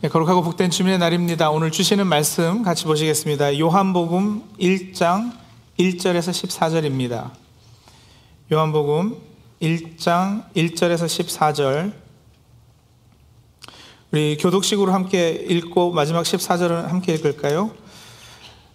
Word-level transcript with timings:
네, 0.00 0.08
거룩하고 0.08 0.44
복된 0.44 0.70
주민의 0.70 1.00
날입니다. 1.00 1.50
오늘 1.50 1.72
주시는 1.72 2.06
말씀 2.06 2.62
같이 2.62 2.84
보시겠습니다. 2.84 3.58
요한복음 3.58 4.44
1장 4.60 5.32
1절에서 5.76 6.30
14절입니다. 6.30 7.32
요한복음 8.52 9.16
1장 9.60 10.44
1절에서 10.54 11.06
14절. 11.06 11.92
우리 14.12 14.36
교독식으로 14.36 14.92
함께 14.92 15.30
읽고 15.30 15.90
마지막 15.90 16.22
14절은 16.22 16.82
함께 16.86 17.14
읽을까요? 17.14 17.72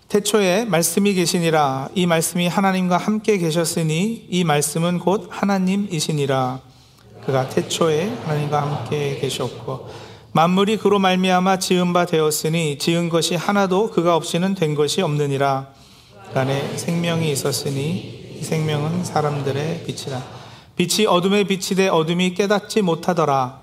태초에 0.10 0.66
말씀이 0.66 1.14
계시니라 1.14 1.88
이 1.96 2.06
말씀이 2.06 2.50
하나님과 2.50 2.98
함께 2.98 3.38
계셨으니 3.38 4.28
이 4.30 4.44
말씀은 4.44 5.00
곧 5.00 5.30
하나님이시니라 5.30 6.60
그가 7.26 7.48
태초에 7.48 8.14
하나님과 8.26 8.62
함께 8.62 9.18
계셨고 9.22 10.03
만물이 10.36 10.78
그로 10.78 10.98
말미암아 10.98 11.60
지은 11.60 11.94
바 11.94 12.08
되었으니 12.08 12.80
지은 12.80 13.10
것이 13.10 13.36
하나도 13.36 13.92
그가 13.92 14.16
없이는 14.16 14.56
된 14.56 14.74
것이 14.74 15.04
없느니라. 15.04 15.68
그 16.34 16.40
안에 16.40 16.76
생명이 16.76 17.32
있었으니 17.32 18.38
이 18.40 18.44
생명은 18.44 19.04
사람들의 19.04 19.84
빛이라. 19.86 20.24
빛이 20.76 21.06
어둠에 21.06 21.44
돼 21.44 21.88
어둠이 21.88 22.34
깨닫지 22.34 22.82
못하더라. 22.82 23.60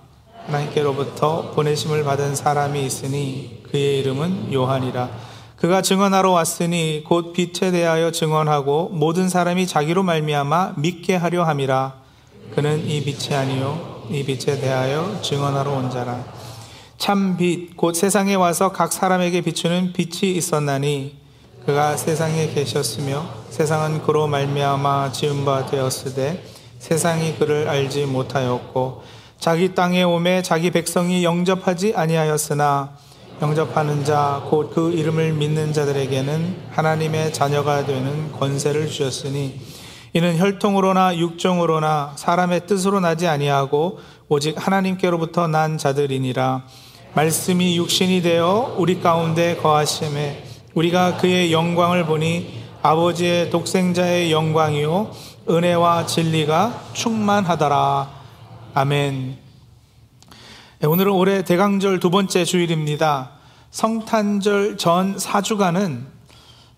하나님께로부터 0.46 1.50
보내심을 1.56 2.04
받은 2.04 2.36
사람이 2.36 2.86
있으니 2.86 3.64
그의 3.68 3.98
이름은 3.98 4.52
요한이라. 4.52 5.10
그가 5.56 5.82
증언하러 5.82 6.30
왔으니 6.30 7.02
곧 7.04 7.32
빛에 7.32 7.72
대하여 7.72 8.12
증언하고 8.12 8.90
모든 8.92 9.28
사람이 9.28 9.66
자기로 9.66 10.04
말미암아 10.04 10.74
믿게 10.76 11.16
하려 11.16 11.42
함이라. 11.42 11.94
그는 12.54 12.88
이 12.88 13.02
빛이 13.02 13.34
아니요 13.34 14.06
이 14.08 14.24
빛에 14.24 14.60
대하여 14.60 15.18
증언하러 15.20 15.72
온 15.72 15.90
자라. 15.90 16.39
참 17.00 17.38
빛, 17.38 17.78
곧 17.78 17.94
세상에 17.94 18.34
와서 18.34 18.72
각 18.72 18.92
사람에게 18.92 19.40
비추는 19.40 19.94
빛이 19.94 20.36
있었나니 20.36 21.16
그가 21.64 21.96
세상에 21.96 22.48
계셨으며 22.48 23.24
세상은 23.48 24.02
그로 24.02 24.26
말미암아 24.26 25.10
지은 25.12 25.46
바 25.46 25.64
되었으되 25.64 26.44
세상이 26.78 27.36
그를 27.36 27.70
알지 27.70 28.04
못하였고 28.04 29.02
자기 29.38 29.74
땅에 29.74 30.02
오매 30.02 30.42
자기 30.42 30.70
백성이 30.70 31.24
영접하지 31.24 31.94
아니하였으나 31.96 32.98
영접하는 33.40 34.04
자 34.04 34.42
곧 34.52 34.74
그 34.74 34.92
이름을 34.92 35.32
믿는 35.32 35.72
자들에게는 35.72 36.64
하나님의 36.72 37.32
자녀가 37.32 37.86
되는 37.86 38.30
권세를 38.32 38.88
주셨으니 38.88 39.58
이는 40.12 40.36
혈통으로나 40.36 41.16
육정으로나 41.16 42.12
사람의 42.16 42.66
뜻으로 42.66 43.00
나지 43.00 43.26
아니하고 43.26 44.00
오직 44.28 44.54
하나님께로부터 44.58 45.46
난 45.48 45.78
자들이니라 45.78 46.64
말씀이 47.14 47.76
육신이 47.76 48.22
되어 48.22 48.76
우리 48.78 49.00
가운데 49.00 49.56
거하심에 49.56 50.44
우리가 50.74 51.16
그의 51.16 51.52
영광을 51.52 52.06
보니 52.06 52.60
아버지의 52.82 53.50
독생자의 53.50 54.30
영광이요 54.30 55.10
은혜와 55.48 56.06
진리가 56.06 56.84
충만하더라. 56.92 58.08
아멘. 58.74 59.36
네, 60.78 60.86
오늘은 60.86 61.12
올해 61.12 61.42
대강절 61.42 61.98
두 61.98 62.10
번째 62.10 62.44
주일입니다. 62.44 63.32
성탄절 63.70 64.76
전 64.78 65.16
4주간은 65.16 66.04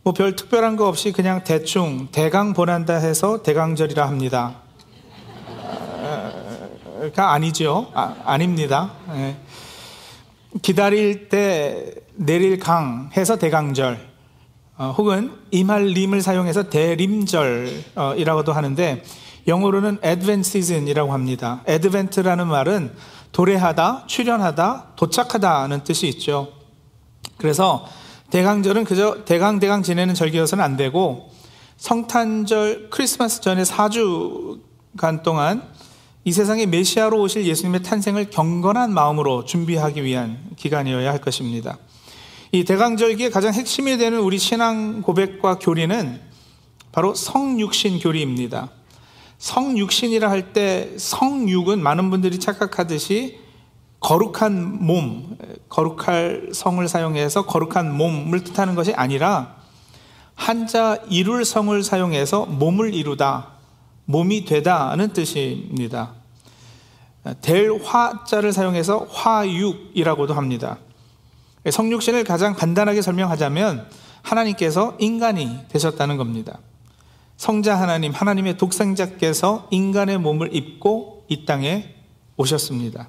뭐 0.03 0.15
별 0.15 0.35
특별한 0.35 0.77
거 0.77 0.89
없이 0.89 1.13
그냥 1.13 1.45
대충 1.45 2.09
대강 2.11 2.55
보낸다 2.55 2.95
해서 2.95 3.43
대강절이라 3.43 4.07
합니다. 4.07 4.57
가 7.15 7.33
아니죠. 7.33 7.91
아, 7.95 8.39
닙니다 8.39 8.93
네. 9.09 9.37
기다릴 10.61 11.29
때 11.29 11.95
내릴 12.15 12.59
강 12.59 13.11
해서 13.17 13.37
대강절 13.37 14.13
어, 14.77 14.95
혹은 14.97 15.33
이말림을 15.51 16.23
사용해서 16.23 16.69
대림절이라고도 16.69 18.53
하는데 18.53 19.03
영어로는 19.47 19.99
advent 20.05 20.49
season이라고 20.49 21.13
합니다. 21.13 21.63
advent라는 21.69 22.47
말은 22.47 22.93
도래하다, 23.33 24.05
출현하다, 24.07 24.93
도착하다는 24.97 25.85
뜻이 25.85 26.07
있죠. 26.09 26.53
그래서 27.39 27.87
대강절은 28.31 28.85
그저 28.85 29.25
대강대강 29.25 29.83
지내는 29.83 30.15
절기여서는 30.15 30.63
안 30.63 30.77
되고 30.77 31.31
성탄절 31.77 32.89
크리스마스 32.91 33.41
전에 33.41 33.63
4주간 33.63 35.23
동안 35.23 35.63
이 36.25 36.31
세상에 36.31 36.67
메시아로 36.67 37.21
오실 37.21 37.47
예수님의 37.47 37.83
탄생을 37.83 38.31
경건한 38.31 38.95
마음으로 38.95 39.45
준비하기 39.45 40.05
위한 40.05 40.39
기간이어야 40.57 41.11
할 41.11 41.21
것입니다. 41.21 41.79
이 42.53 42.65
대강절기의 42.65 43.31
가장 43.31 43.53
핵심이 43.53 43.97
되는 43.97 44.21
우리 44.21 44.39
신앙 44.39 45.03
고백과 45.03 45.59
교리는 45.59 46.21
바로 46.93 47.15
성육신 47.15 47.99
교리입니다. 47.99 48.71
성육신이라 49.39 50.31
할 50.31 50.53
때 50.53 50.91
성육은 50.97 51.83
많은 51.83 52.11
분들이 52.11 52.39
착각하듯이 52.39 53.41
거룩한 53.99 54.85
몸, 54.85 55.37
거룩할 55.69 56.51
성을 56.53 56.87
사용해서 56.87 57.47
거룩한 57.47 57.97
몸을 57.97 58.45
뜻하는 58.45 58.75
것이 58.77 58.93
아니라 58.93 59.57
한자 60.35 60.99
이룰 61.09 61.45
성을 61.45 61.83
사용해서 61.83 62.47
몸을 62.47 62.95
이루다, 62.95 63.53
몸이 64.05 64.45
되다는 64.45 65.13
뜻입니다. 65.13 66.15
될 67.41 67.73
화자를 67.83 68.53
사용해서 68.53 69.07
화육이라고도 69.11 70.35
합니다. 70.35 70.79
성육신을 71.69 72.25
가장 72.25 72.55
간단하게 72.55 73.03
설명하자면 73.03 73.89
하나님께서 74.23 74.97
인간이 74.99 75.59
되셨다는 75.69 76.17
겁니다. 76.17 76.59
성자 77.37 77.79
하나님, 77.79 78.13
하나님의 78.13 78.57
독생자께서 78.57 79.69
인간의 79.71 80.19
몸을 80.19 80.55
입고 80.55 81.25
이 81.29 81.45
땅에 81.45 81.95
오셨습니다. 82.37 83.09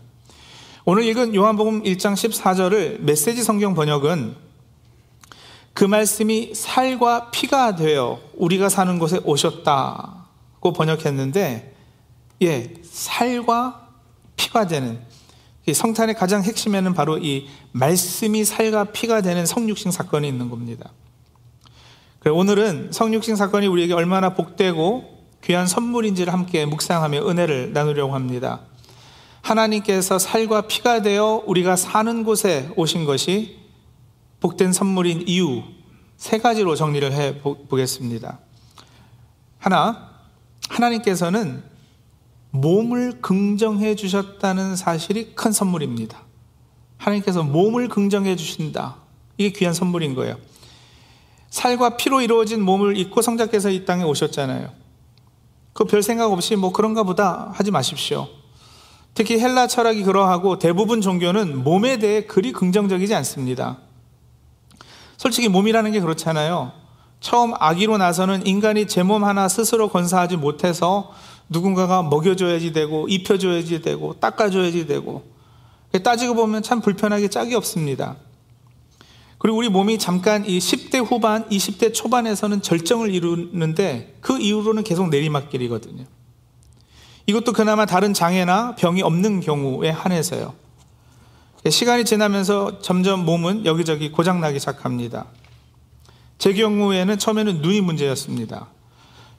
오늘 0.86 1.04
읽은 1.06 1.34
요한복음 1.34 1.84
1장 1.84 2.14
14절을 2.14 3.02
메시지 3.02 3.44
성경 3.44 3.74
번역은 3.74 4.36
그 5.74 5.86
말씀이 5.86 6.54
살과 6.54 7.32
피가 7.32 7.76
되어 7.76 8.20
우리가 8.36 8.70
사는 8.70 9.00
곳에 9.00 9.20
오셨다 9.24 10.23
고 10.64 10.72
번역했는데, 10.72 11.76
예, 12.42 12.74
살과 12.84 13.90
피가 14.38 14.68
되는 14.68 15.02
성탄의 15.70 16.16
가장 16.16 16.42
핵심에는 16.42 16.94
바로 16.94 17.18
이 17.18 17.50
말씀이 17.74 18.46
살과 18.46 18.86
피가 18.86 19.20
되는 19.20 19.46
성육신 19.46 19.92
사건이 19.92 20.26
있는 20.26 20.50
겁니다. 20.50 20.92
오늘은 22.26 22.94
성육신 22.94 23.36
사건이 23.36 23.68
우리에게 23.68 23.94
얼마나 23.94 24.36
복되고 24.36 25.26
귀한 25.44 25.68
선물인지를 25.68 26.32
함께 26.32 26.66
묵상하며 26.66 27.28
은혜를 27.28 27.74
나누려고 27.74 28.16
합니다. 28.16 28.62
하나님께서 29.42 30.18
살과 30.18 30.68
피가 30.68 31.02
되어 31.02 31.44
우리가 31.46 31.76
사는 31.76 32.24
곳에 32.24 32.70
오신 32.78 33.04
것이 33.04 33.60
복된 34.40 34.72
선물인 34.72 35.28
이유 35.28 35.62
세 36.16 36.38
가지로 36.38 36.78
정리를 36.78 37.12
해 37.12 37.42
보겠습니다. 37.42 38.40
하나, 39.60 40.13
하나님께서는 40.70 41.64
몸을 42.52 43.22
긍정해 43.22 43.96
주셨다는 43.96 44.76
사실이 44.76 45.34
큰 45.36 45.52
선물입니다. 45.52 46.22
하나님께서 46.98 47.44
몸을 47.44 47.90
긍정해 47.90 48.36
주신다. 48.36 48.98
이게 49.38 49.52
귀한 49.52 49.74
선물인 49.74 50.14
거예요. 50.16 50.38
살과 51.50 51.98
피로 51.98 52.22
이루어진 52.22 52.62
몸을 52.62 52.98
입고 52.98 53.22
성자께서 53.22 53.70
이 53.70 53.86
땅에 53.86 54.04
오셨잖아요. 54.04 54.70
그 55.74 55.86
별 55.86 56.04
생각 56.04 56.32
없이 56.32 56.56
뭐 56.56 56.72
그런가 56.72 57.04
보다 57.04 57.52
하지 57.56 57.72
마십시오. 57.72 58.28
특히 59.16 59.40
헬라 59.40 59.68
철학이 59.68 60.04
그러하고 60.04 60.60
대부분 60.60 61.02
종교는 61.02 61.64
몸에 61.64 61.98
대해 61.98 62.26
그리 62.26 62.52
긍정적이지 62.52 63.14
않습니다. 63.16 63.80
솔직히 65.18 65.50
몸이라는 65.50 65.92
게 65.92 66.00
그렇잖아요. 66.00 66.72
처음 67.24 67.54
아기로 67.58 67.98
나서는 67.98 68.46
인간이 68.46 68.86
제 68.86 69.02
몸 69.02 69.24
하나 69.24 69.48
스스로 69.48 69.88
건사하지 69.88 70.36
못해서 70.36 71.14
누군가가 71.48 72.04
먹여줘야지 72.04 72.74
되고 72.74 73.08
입혀줘야지 73.08 73.82
되고 73.82 74.14
닦아줘야지 74.20 74.88
되고 74.88 75.24
따지고 76.04 76.36
보면 76.36 76.64
참 76.64 76.82
불편하게 76.82 77.30
짝이 77.30 77.56
없습니다. 77.56 78.18
그리고 79.38 79.58
우리 79.58 79.70
몸이 79.70 80.00
잠깐 80.00 80.46
이 80.46 80.60
10대 80.60 81.06
후반, 81.06 81.48
20대 81.50 81.94
초반에서는 81.94 82.62
절정을 82.62 83.14
이루는데 83.14 84.16
그 84.20 84.38
이후로는 84.40 84.84
계속 84.84 85.10
내리막길이거든요. 85.10 86.04
이것도 87.26 87.54
그나마 87.54 87.86
다른 87.86 88.14
장애나 88.14 88.76
병이 88.76 89.02
없는 89.02 89.40
경우에 89.40 89.90
한해서요. 89.90 90.54
시간이 91.70 92.04
지나면서 92.04 92.80
점점 92.82 93.24
몸은 93.24 93.66
여기저기 93.66 94.12
고장나기 94.12 94.60
시작합니다. 94.60 95.28
제 96.44 96.52
경우에는 96.52 97.18
처음에는 97.18 97.62
눈이 97.62 97.80
문제였습니다. 97.80 98.68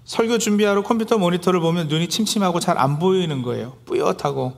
설교 0.06 0.38
준비하러 0.38 0.82
컴퓨터 0.84 1.18
모니터를 1.18 1.60
보면 1.60 1.88
눈이 1.88 2.08
침침하고 2.08 2.60
잘 2.60 2.78
안 2.78 2.98
보이는 2.98 3.42
거예요. 3.42 3.76
뿌옇하고. 3.84 4.54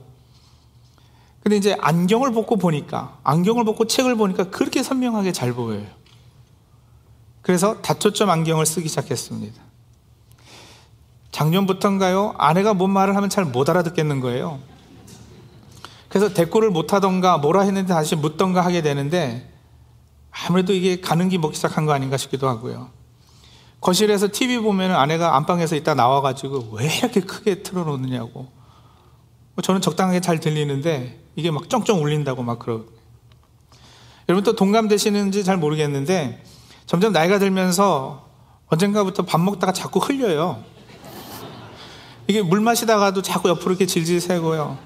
근데 1.43 1.57
이제 1.57 1.75
안경을 1.81 2.31
벗고 2.31 2.55
보니까, 2.55 3.17
안경을 3.25 3.65
벗고 3.65 3.85
책을 3.85 4.15
보니까 4.15 4.45
그렇게 4.45 4.81
선명하게 4.81 5.33
잘 5.33 5.51
보여요. 5.51 5.85
그래서 7.41 7.81
다초점 7.81 8.29
안경을 8.29 8.65
쓰기 8.65 8.87
시작했습니다. 8.87 9.61
작년부터인가요? 11.33 12.35
아내가 12.37 12.73
뭔 12.73 12.91
말을 12.91 13.13
하면 13.17 13.29
잘 13.29 13.43
못 13.43 13.69
알아듣겠는 13.69 14.21
거예요. 14.21 14.59
그래서 16.07 16.33
대꾸를 16.33 16.69
못 16.69 16.93
하던가 16.93 17.39
뭐라 17.39 17.63
했는데 17.63 17.93
다시 17.93 18.15
묻던가 18.15 18.63
하게 18.63 18.81
되는데 18.81 19.56
아무래도 20.45 20.73
이게 20.73 21.01
가는 21.01 21.29
기 21.29 21.37
먹기 21.37 21.55
시작한 21.55 21.85
거 21.85 21.93
아닌가 21.93 22.17
싶기도 22.17 22.47
하고요. 22.47 22.89
거실에서 23.81 24.27
TV 24.31 24.59
보면 24.59 24.91
아내가 24.91 25.35
안방에서 25.35 25.75
있다 25.75 25.93
나와가지고 25.93 26.69
왜 26.73 26.97
이렇게 26.97 27.21
크게 27.21 27.63
틀어놓느냐고. 27.63 28.47
뭐 29.55 29.61
저는 29.61 29.81
적당하게 29.81 30.19
잘 30.19 30.39
들리는데 30.39 31.19
이게 31.35 31.51
막 31.51 31.69
쩡쩡 31.69 31.99
울린다고 31.99 32.43
막 32.43 32.59
그러고. 32.59 32.85
여러분 34.29 34.43
또 34.43 34.55
동감되시는지 34.55 35.43
잘 35.43 35.57
모르겠는데 35.57 36.43
점점 36.85 37.13
나이가 37.13 37.39
들면서 37.39 38.27
언젠가부터 38.67 39.23
밥 39.23 39.39
먹다가 39.39 39.73
자꾸 39.73 39.99
흘려요. 39.99 40.63
이게 42.27 42.41
물 42.41 42.59
마시다가도 42.59 43.21
자꾸 43.21 43.49
옆으로 43.49 43.71
이렇게 43.71 43.85
질질 43.85 44.19
새고요. 44.19 44.77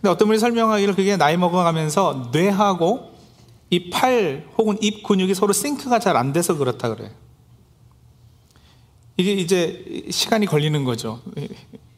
근데 0.00 0.10
어떤 0.10 0.28
분이 0.28 0.38
설명하기를 0.38 0.94
그게 0.94 1.16
나이 1.16 1.36
먹어가면서 1.36 2.30
뇌하고 2.32 3.13
이 3.74 3.90
팔 3.90 4.46
혹은 4.56 4.78
입 4.80 5.02
근육이 5.02 5.34
서로 5.34 5.52
싱크가 5.52 5.98
잘 5.98 6.16
안 6.16 6.32
돼서 6.32 6.56
그렇다 6.56 6.94
그래요. 6.94 7.10
이게 9.16 9.32
이제 9.32 10.06
시간이 10.10 10.46
걸리는 10.46 10.84
거죠. 10.84 11.20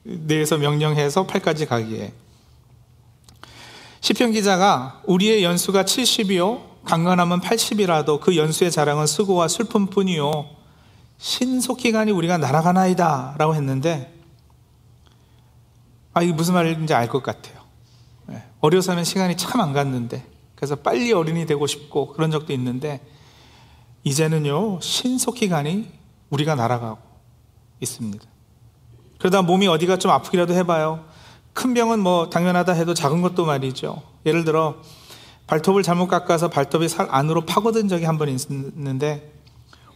뇌에서 0.04 0.56
명령해서 0.58 1.26
팔까지 1.26 1.66
가기에. 1.66 2.12
시편 4.00 4.32
기자가 4.32 5.02
우리의 5.06 5.42
연수가 5.42 5.84
70이요, 5.84 6.84
강건함은 6.84 7.40
80이라도 7.40 8.20
그 8.20 8.36
연수의 8.36 8.70
자랑은 8.70 9.06
수고와 9.06 9.48
슬픔뿐이요, 9.48 10.48
가니 11.92 12.12
우리가 12.12 12.38
날아가나이다 12.38 13.34
라고 13.38 13.54
했는데, 13.54 14.14
아, 16.14 16.22
이게 16.22 16.32
무슨 16.32 16.54
말인지 16.54 16.94
알 16.94 17.08
것 17.08 17.22
같아요. 17.22 17.56
예, 18.30 18.42
어려서는 18.60 19.04
시간이 19.04 19.36
참 19.36 19.60
안 19.60 19.72
갔는데, 19.72 20.24
그래서 20.56 20.74
빨리 20.74 21.12
어른이 21.12 21.46
되고 21.46 21.66
싶고 21.66 22.08
그런 22.12 22.30
적도 22.32 22.52
있는데, 22.52 23.00
이제는요, 24.04 24.80
신속히 24.80 25.48
가니 25.48 25.88
우리가 26.30 26.54
날아가고 26.54 26.98
있습니다. 27.80 28.24
그러다 29.18 29.42
몸이 29.42 29.66
어디가 29.68 29.98
좀 29.98 30.10
아프기라도 30.10 30.54
해봐요. 30.54 31.04
큰 31.52 31.72
병은 31.74 32.00
뭐 32.00 32.28
당연하다 32.30 32.72
해도 32.72 32.94
작은 32.94 33.22
것도 33.22 33.44
말이죠. 33.46 34.02
예를 34.26 34.44
들어, 34.44 34.76
발톱을 35.46 35.82
잘못 35.82 36.08
깎아서 36.08 36.48
발톱이 36.48 36.88
살 36.88 37.06
안으로 37.10 37.46
파고든 37.46 37.88
적이 37.88 38.04
한 38.04 38.18
번 38.18 38.28
있는데, 38.28 39.32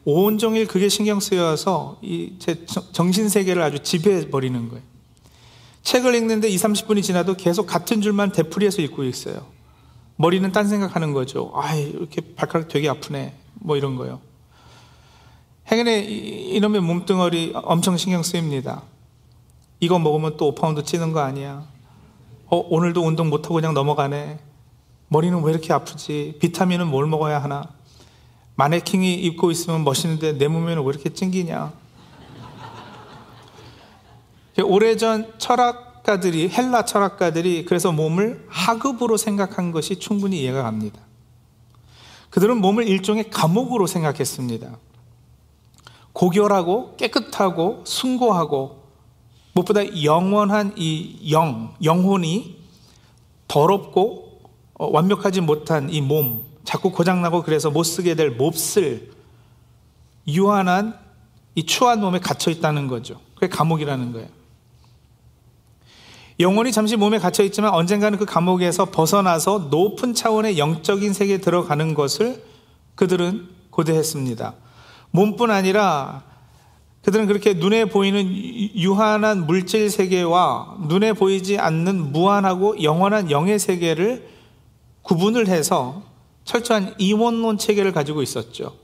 온종일 0.05 0.67
그게 0.67 0.89
신경 0.89 1.21
쓰여서 1.21 1.99
이 2.03 2.39
제 2.39 2.65
정신 2.93 3.29
세계를 3.29 3.63
아주 3.63 3.81
지배해 3.81 4.31
버리는 4.31 4.69
거예요. 4.69 4.83
책을 5.83 6.15
읽는데 6.15 6.49
2, 6.49 6.57
30분이 6.57 7.03
지나도 7.03 7.35
계속 7.35 7.67
같은 7.67 8.01
줄만 8.01 8.33
되풀이해서 8.33 8.81
읽고 8.83 9.05
있어요. 9.05 9.47
머리는 10.21 10.53
딴 10.53 10.69
생각하는 10.69 11.15
거죠. 11.15 11.51
아, 11.55 11.75
이렇게 11.75 12.21
발가락 12.37 12.69
되게 12.69 12.91
아프네. 12.91 13.33
뭐 13.55 13.79
이런 13.79 13.97
거요. 13.97 14.21
행인의 15.73 16.57
이놈의 16.57 16.83
몸뚱어리 16.83 17.53
엄청 17.55 17.97
신경 17.97 18.23
쓰입니다. 18.23 18.83
이거 19.79 19.99
먹으면 19.99 20.37
또 20.37 20.55
5파운드 20.55 20.85
찌는 20.85 21.15
거 21.15 21.21
아니야? 21.21 21.65
어, 22.49 22.57
오늘도 22.59 23.01
운동 23.01 23.31
못하고 23.31 23.55
그냥 23.55 23.73
넘어가네. 23.73 24.39
머리는 25.09 25.43
왜 25.43 25.53
이렇게 25.53 25.73
아프지? 25.73 26.37
비타민은 26.39 26.89
뭘 26.89 27.07
먹어야 27.07 27.43
하나? 27.43 27.71
마네킹이 28.57 29.15
입고 29.15 29.51
있으면 29.51 29.85
멋있는데 29.85 30.37
내 30.37 30.49
몸에는 30.49 30.83
왜 30.83 30.89
이렇게 30.91 31.09
찡기냐? 31.15 31.73
오래전 34.63 35.33
철학 35.39 35.90
가들이, 36.05 36.49
헬라 36.49 36.85
철학가들이 36.85 37.65
그래서 37.65 37.93
몸을 37.93 38.47
하급으로 38.49 39.17
생각한 39.17 39.71
것이 39.71 39.97
충분히 39.97 40.41
이해가 40.43 40.63
갑니다. 40.63 41.01
그들은 42.31 42.61
몸을 42.61 42.89
일종의 42.89 43.31
감옥으로 43.31 43.87
생각했습니다. 43.87 44.77
고결하고 46.13 46.97
깨끗하고 46.97 47.83
숭고하고 47.85 48.81
무엇보다 49.53 50.03
영원한 50.05 50.73
이 50.77 51.31
영, 51.33 51.75
영혼이 51.83 52.59
더럽고 53.49 54.41
어, 54.75 54.91
완벽하지 54.91 55.41
못한 55.41 55.91
이 55.91 56.01
몸, 56.01 56.45
자꾸 56.65 56.93
고장나고 56.93 57.43
그래서 57.43 57.71
못 57.71 57.83
쓰게 57.83 58.15
될 58.15 58.31
몹쓸 58.31 59.11
유한한 60.29 60.99
이 61.55 61.65
추한 61.65 62.01
몸에 62.01 62.21
갇혀 62.21 62.51
있다는 62.51 62.87
거죠. 62.87 63.21
그게 63.35 63.49
감옥이라는 63.49 64.13
거예요. 64.13 64.29
영혼이 66.41 66.73
잠시 66.73 66.97
몸에 66.97 67.19
갇혀 67.19 67.45
있지만 67.45 67.73
언젠가는 67.75 68.19
그 68.19 68.25
감옥에서 68.25 68.87
벗어나서 68.87 69.69
높은 69.71 70.15
차원의 70.15 70.59
영적인 70.59 71.13
세계에 71.13 71.39
들어가는 71.39 71.93
것을 71.95 72.43
그들은 72.95 73.47
고대했습니다. 73.69 74.55
몸뿐 75.11 75.51
아니라 75.51 76.25
그들은 77.03 77.27
그렇게 77.27 77.55
눈에 77.55 77.85
보이는 77.87 78.27
유한한 78.75 79.47
물질 79.47 79.91
세계와 79.91 80.79
눈에 80.89 81.13
보이지 81.13 81.59
않는 81.59 82.13
무한하고 82.13 82.83
영원한 82.83 83.31
영의 83.31 83.59
세계를 83.59 84.29
구분을 85.03 85.49
해서 85.49 86.03
철저한 86.45 86.95
이원론 86.99 87.59
체계를 87.59 87.93
가지고 87.93 88.23
있었죠. 88.23 88.77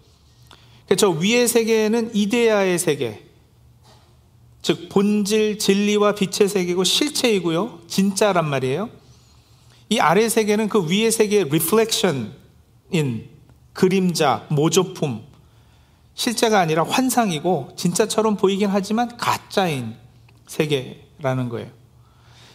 저 0.97 1.09
위의 1.09 1.49
세계는 1.49 2.15
이데아의 2.15 2.79
세계, 2.79 3.26
즉 4.67 4.89
본질, 4.89 5.61
진리와 5.61 6.17
빛의 6.17 6.49
세계고 6.49 6.83
실체이고요. 6.83 7.83
진짜란 7.87 8.51
말이에요. 8.51 8.91
이 9.91 10.01
아래 10.01 10.29
세계는 10.29 10.69
그 10.69 10.91
위의 10.91 11.13
세계의 11.13 11.51
reflection인 11.51 12.33
그림자, 13.73 14.45
모조품, 14.51 15.23
실제가 16.17 16.59
아니라 16.59 16.83
환상이고 16.83 17.75
진짜처럼 17.77 18.37
보이긴 18.39 18.69
하지만 18.69 19.17
가짜인 19.17 19.95
세계라는 20.49 21.49
거예요. 21.49 21.69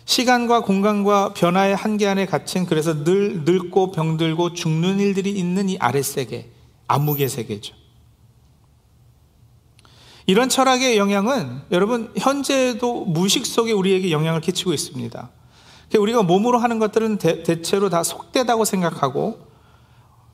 시간과 0.04 0.64
공간과 0.64 1.34
변화의 1.34 1.78
한계 1.78 2.08
안에 2.08 2.26
갇힌 2.26 2.66
그래서 2.66 3.06
늘 3.06 3.46
늙고 3.46 3.94
병들고 3.94 4.52
죽는 4.52 5.00
일들이 5.00 5.32
있는 5.32 5.70
이 5.70 5.78
아래 5.80 6.02
세계, 6.02 6.50
암흑의 6.90 7.30
세계죠. 7.30 7.81
이런 10.26 10.50
철학의 10.50 10.98
영향은 10.98 11.64
여러분 11.72 12.12
현재도 12.18 13.06
무식 13.06 13.46
속에 13.46 13.72
우리에게 13.72 14.12
영향을 14.12 14.42
끼치고 14.42 14.74
있습니다. 14.74 15.30
우리가 15.98 16.24
몸으로 16.24 16.58
하는 16.58 16.80
것들은 16.80 17.18
대, 17.18 17.44
대체로 17.44 17.90
다 17.90 18.04
속되다고 18.04 18.66
생각하고 18.66 19.52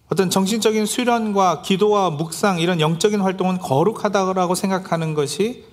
어떤 0.09 0.29
정신적인 0.29 0.85
수련과 0.85 1.61
기도와 1.63 2.09
묵상 2.11 2.59
이런 2.59 2.79
영적인 2.79 3.19
활동은 3.19 3.57
거룩하다고 3.57 4.55
생각하는 4.55 5.13
것이 5.13 5.65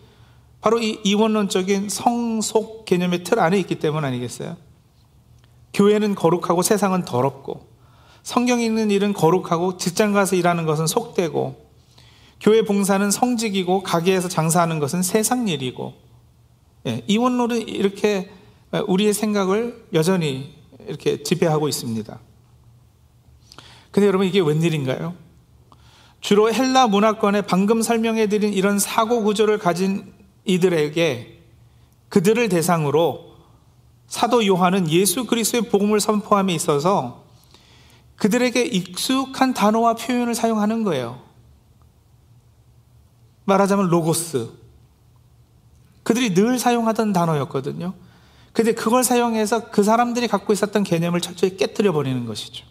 바로 0.60 0.78
이 0.80 0.98
이원론적인 1.04 1.88
성속 1.88 2.84
개념의 2.86 3.22
틀 3.22 3.38
안에 3.38 3.58
있기 3.60 3.78
때문 3.78 4.04
아니겠어요? 4.04 4.56
교회는 5.74 6.14
거룩하고 6.14 6.62
세상은 6.62 7.04
더럽고 7.04 7.68
성경 8.22 8.60
읽는 8.60 8.90
일은 8.90 9.12
거룩하고 9.12 9.76
직장 9.76 10.12
가서 10.12 10.34
일하는 10.34 10.64
것은 10.64 10.86
속되고 10.86 11.63
교회 12.44 12.60
봉사는 12.60 13.10
성직이고 13.10 13.82
가게에서 13.82 14.28
장사하는 14.28 14.78
것은 14.78 15.02
세상 15.02 15.48
일이고 15.48 15.94
예, 16.86 17.02
이원론은 17.06 17.66
이렇게 17.68 18.30
우리의 18.86 19.14
생각을 19.14 19.86
여전히 19.94 20.54
이렇게 20.86 21.22
지배하고 21.22 21.68
있습니다. 21.68 22.20
근데 23.90 24.06
여러분 24.06 24.26
이게 24.26 24.40
웬일인가요? 24.40 25.14
주로 26.20 26.52
헬라 26.52 26.88
문화권에 26.88 27.42
방금 27.42 27.80
설명해드린 27.80 28.52
이런 28.52 28.78
사고 28.78 29.22
구조를 29.22 29.56
가진 29.56 30.12
이들에게 30.44 31.38
그들을 32.10 32.50
대상으로 32.50 33.36
사도 34.06 34.46
요한은 34.46 34.90
예수 34.90 35.24
그리스도의 35.24 35.70
복음을 35.70 35.98
선포함에 35.98 36.54
있어서 36.54 37.24
그들에게 38.16 38.62
익숙한 38.66 39.54
단어와 39.54 39.94
표현을 39.94 40.34
사용하는 40.34 40.84
거예요. 40.84 41.24
말하자면 43.44 43.88
로고스. 43.88 44.50
그들이 46.02 46.34
늘 46.34 46.58
사용하던 46.58 47.12
단어였거든요. 47.12 47.94
근데 48.52 48.72
그걸 48.72 49.02
사용해서 49.02 49.70
그 49.70 49.82
사람들이 49.82 50.28
갖고 50.28 50.52
있었던 50.52 50.84
개념을 50.84 51.20
철저히 51.20 51.56
깨뜨려 51.56 51.92
버리는 51.92 52.24
것이죠. 52.24 52.64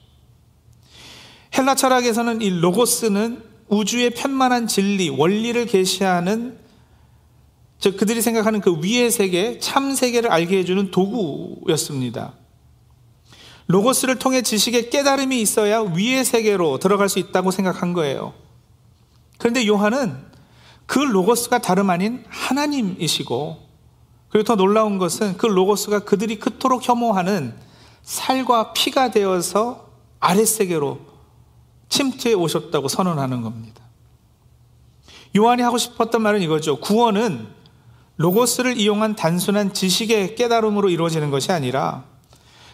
헬라 1.58 1.75
철학에서는 1.75 2.42
이 2.42 2.50
로고스는 2.50 3.44
우주의 3.68 4.10
편만한 4.12 4.68
진리, 4.68 5.10
원리를 5.10 5.65
계시하는 5.65 6.58
즉 7.80 7.98
그들이 7.98 8.22
생각하는 8.22 8.62
그 8.62 8.80
위의 8.82 9.12
세계, 9.12 9.60
참 9.60 9.94
세계를 9.94 10.32
알게 10.32 10.60
해주는 10.60 10.92
도구였습니다. 10.92 12.34
로고스를 13.68 14.20
통해 14.20 14.42
지식의 14.42 14.89
깨달음이 14.89 15.42
있어야 15.42 15.82
위의 15.82 16.24
세계로 16.24 16.80
들어갈 16.80 17.10
수 17.10 17.20
있다고 17.20 17.51
생각한 17.51 17.94
거예요. 17.94 18.34
그런데 19.38 19.68
요한은 19.68 20.32
그 20.93 21.00
로고스가 21.00 21.57
다름 21.57 21.89
아닌 21.89 22.23
하나님이시고 22.29 23.57
그리고 24.29 24.43
더 24.43 24.55
놀라운 24.55 25.00
것은 25.00 25.38
그 25.38 25.47
로고스가 25.47 26.01
그들이 26.01 26.38
그토록 26.38 26.88
혐오하는 26.88 27.55
살과 28.03 28.73
피가 28.73 29.09
되어서 29.09 29.89
아랫세계로 30.19 31.00
침투해 31.89 32.35
오셨다고 32.35 32.89
선언하는 32.89 33.41
겁니다. 33.41 33.81
요한이 35.35 35.63
하고 35.63 35.79
싶었던 35.79 36.21
말은 36.21 36.43
이거죠. 36.43 36.79
구원은 36.79 37.47
로고스를 38.17 38.77
이용한 38.77 39.15
단순한 39.15 39.73
지식의 39.73 40.35
깨달음으로 40.35 40.91
이루어지는 40.91 41.31
것이 41.31 41.51
아니라 41.51 42.03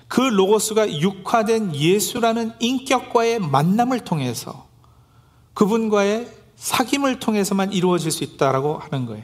그 0.09 0.19
로고스가 0.19 0.99
육화된 0.99 1.73
예수라는 1.73 2.51
인격과의 2.59 3.39
만남을 3.39 4.01
통해서 4.01 4.67
그분과의 5.53 6.38
사귐을 6.59 7.19
통해서만 7.19 7.71
이루어질 7.71 8.11
수 8.11 8.23
있다라고 8.23 8.77
하는 8.77 9.05
거예요. 9.05 9.23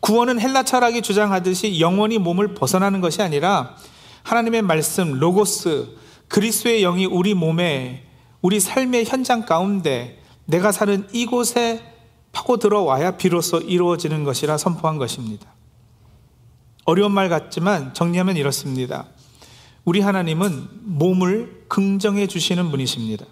구원은 0.00 0.40
헬라 0.40 0.64
철학이 0.64 1.02
주장하듯이 1.02 1.80
영원히 1.80 2.18
몸을 2.18 2.54
벗어나는 2.54 3.00
것이 3.00 3.22
아니라 3.22 3.76
하나님의 4.24 4.62
말씀 4.62 5.14
로고스 5.14 5.96
그리스도의 6.28 6.82
영이 6.82 7.06
우리 7.06 7.34
몸에 7.34 8.04
우리 8.42 8.60
삶의 8.60 9.06
현장 9.06 9.46
가운데 9.46 10.22
내가 10.44 10.72
사는 10.72 11.06
이곳에 11.12 11.94
파고 12.32 12.58
들어와야 12.58 13.16
비로소 13.16 13.58
이루어지는 13.58 14.24
것이라 14.24 14.58
선포한 14.58 14.98
것입니다. 14.98 15.46
어려운 16.84 17.12
말 17.12 17.28
같지만 17.28 17.94
정리하면 17.94 18.36
이렇습니다. 18.36 19.06
우리 19.84 20.00
하나님은 20.00 20.68
몸을 20.84 21.64
긍정해 21.68 22.26
주시는 22.26 22.70
분이십니다. 22.70 23.26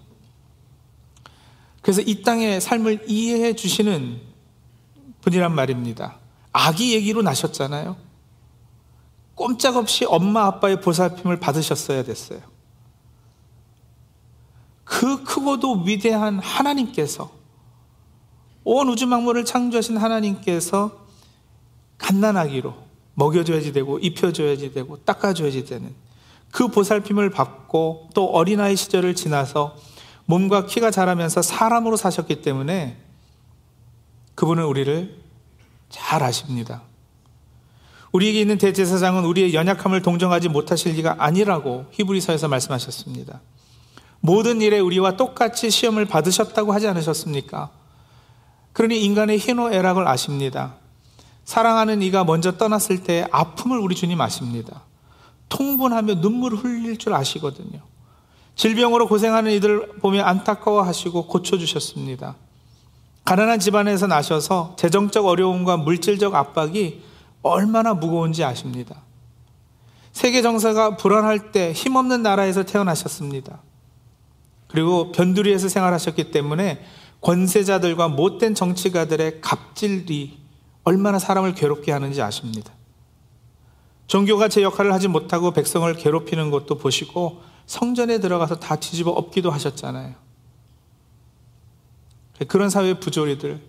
그래서 1.87 2.01
이 2.01 2.21
땅의 2.21 2.61
삶을 2.61 3.05
이해해 3.07 3.55
주시는 3.55 4.21
분이란 5.21 5.55
말입니다. 5.55 6.17
아기 6.53 6.93
얘기로 6.95 7.23
나셨잖아요. 7.23 7.97
꼼짝없이 9.37 10.05
엄마 10.05 10.47
아빠의 10.47 10.81
보살핌을 10.81 11.39
받으셨어야 11.39 12.03
됐어요. 12.03 12.41
그 14.83 15.23
크고도 15.23 15.83
위대한 15.85 16.41
하나님께서 16.41 17.31
온 18.65 18.89
우주 18.89 19.07
만물을 19.07 19.45
창조하신 19.45 19.97
하나님께서 19.97 21.07
갓난아기로 21.99 22.75
먹여줘야지 23.15 23.73
되고 23.73 24.01
입혀줘야지 24.01 24.73
되고 24.75 24.97
닦아줘야지 25.05 25.65
되는 25.67 25.95
그 26.51 26.67
보살핌을 26.67 27.31
받고 27.31 28.11
또 28.13 28.27
어린아이 28.27 28.75
시절을 28.75 29.15
지나서 29.15 29.77
몸과 30.27 30.67
키가 30.67 30.91
자라면서 30.91 31.43
사람으로 31.43 31.97
사셨기 31.97 32.43
때문에 32.43 32.99
그분은 34.35 34.65
우리를 34.65 35.23
잘 35.89 36.23
아십니다. 36.23 36.83
우리에게 38.13 38.41
있는 38.41 38.59
대제사장은 38.59 39.25
우리의 39.25 39.55
연약함을 39.55 40.03
동정하지 40.03 40.49
못하실 40.49 40.95
리가 40.95 41.17
아니라고 41.19 41.87
히브리서에서 41.93 42.49
말씀하셨습니다. 42.49 43.41
모든 44.21 44.61
일에 44.61 44.79
우리와 44.79 45.17
똑같이 45.17 45.71
시험을 45.71 46.07
받으셨다고 46.07 46.73
하지 46.73 46.89
않으셨습니까? 46.89 47.71
그러니 48.73 49.03
인간의 49.05 49.39
희노애락을 49.39 50.07
아십니다. 50.09 50.75
사랑하는 51.45 52.03
이가 52.03 52.25
먼저 52.25 52.57
떠났을 52.57 53.05
때 53.05 53.27
아픔을 53.31 53.79
우리 53.79 53.95
주님 53.95 54.21
아십니다. 54.21 54.83
통분하며 55.49 56.17
눈물을 56.17 56.59
흘릴 56.59 56.99
줄 56.99 57.15
아시거든요. 57.15 57.81
질병으로 58.57 59.07
고생하는 59.07 59.53
이들 59.53 59.99
보며 60.01 60.25
안타까워 60.25 60.83
하시고 60.83 61.27
고쳐주셨습니다. 61.27 62.37
가난한 63.25 63.61
집안에서 63.61 64.07
나셔서 64.07 64.77
재정적 64.79 65.27
어려움과 65.27 65.77
물질적 65.77 66.35
압박이 66.35 67.03
얼마나 67.43 67.95
무거운지 67.95 68.43
아십니다. 68.45 69.03
세계 70.13 70.41
정세가 70.41 70.97
불안할 70.97 71.53
때 71.53 71.73
힘없는 71.73 72.23
나라에서 72.23 72.65
태어나셨습니다. 72.65 73.61
그리고 74.69 75.13
변두리에서 75.13 75.69
생활하셨기 75.69 76.31
때문에 76.31 76.83
권세자들과 77.21 78.09
못된 78.09 78.55
정치가들의 78.55 79.41
갑질이 79.41 80.39
얼마나 80.85 81.19
사람을 81.19 81.55
괴롭게 81.55 81.93
하는지 81.93 82.23
아십니다. 82.23 82.73
종교가 84.07 84.49
제 84.49 84.63
역할을 84.63 84.93
하지 84.93 85.09
못하고 85.09 85.51
백성을 85.51 85.93
괴롭히는 85.95 86.51
것도 86.51 86.79
보시고 86.79 87.43
성전에 87.67 88.19
들어가서 88.19 88.61
다 88.61 88.77
뒤집어 88.77 89.11
엎기도 89.11 89.51
하셨잖아요. 89.51 90.15
그런 92.49 92.71
사회 92.71 92.95
부조리들, 92.95 93.61